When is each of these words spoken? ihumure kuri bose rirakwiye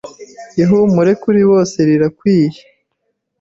ihumure 0.61 1.11
kuri 1.23 1.41
bose 1.49 1.77
rirakwiye 1.87 2.59